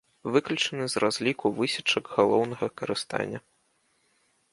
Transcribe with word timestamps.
Выключаны 0.35 0.85
з 0.93 1.01
разліку 1.03 1.51
высечак 1.59 2.09
галоўнага 2.15 2.71
карыстання. 2.81 3.39